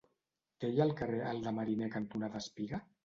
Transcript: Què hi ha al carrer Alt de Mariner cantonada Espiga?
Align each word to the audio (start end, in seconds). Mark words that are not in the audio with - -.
Què 0.63 0.71
hi 0.71 0.79
ha 0.79 0.87
al 0.87 0.95
carrer 1.01 1.19
Alt 1.33 1.45
de 1.49 1.53
Mariner 1.59 1.91
cantonada 1.97 2.43
Espiga? 2.47 2.81